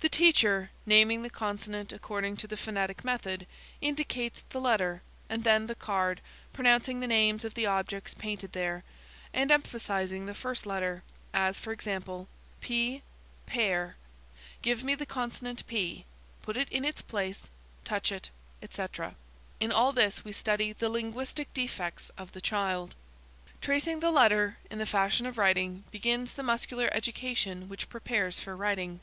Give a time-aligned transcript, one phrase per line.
[0.00, 3.46] "The teacher, naming the consonant according to the phonetic method,
[3.82, 6.22] indicates the letter, and then the card,
[6.54, 8.82] pronouncing the names of the objects painted there,
[9.34, 11.02] and emphasizing the first letter,
[11.34, 12.28] as, for example,
[12.62, 13.02] 'p
[13.44, 13.96] pear:
[14.62, 16.06] give me the consonant p
[16.40, 17.50] –put it in its place,
[17.84, 18.30] touch it,'
[18.62, 19.14] etc.
[19.60, 22.96] In all this we study the linguistic defects of the child.
[23.60, 28.56] "Tracing the letter, in the fashion of writing, begins the muscular education which prepares for
[28.56, 29.00] writing.